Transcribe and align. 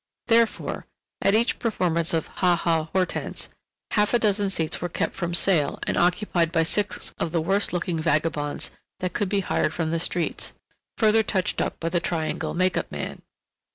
Therefore, 0.25 0.87
at 1.21 1.35
each 1.35 1.59
performance 1.59 2.11
of 2.11 2.25
"Ha 2.41 2.55
Ha 2.55 2.85
Hortense!" 2.91 3.49
half 3.91 4.15
a 4.15 4.17
dozen 4.17 4.49
seats 4.49 4.81
were 4.81 4.89
kept 4.89 5.13
from 5.15 5.35
sale 5.35 5.77
and 5.83 5.95
occupied 5.95 6.51
by 6.51 6.63
six 6.63 7.13
of 7.19 7.31
the 7.31 7.39
worst 7.39 7.71
looking 7.71 7.99
vagabonds 7.99 8.71
that 8.99 9.13
could 9.13 9.29
be 9.29 9.41
hired 9.41 9.75
from 9.75 9.91
the 9.91 9.99
streets, 9.99 10.53
further 10.97 11.21
touched 11.21 11.61
up 11.61 11.79
by 11.79 11.89
the 11.89 11.99
Triangle 11.99 12.55
make 12.55 12.77
up 12.77 12.91
man. 12.91 13.21